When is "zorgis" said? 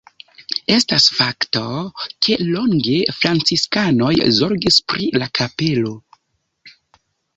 4.39-4.81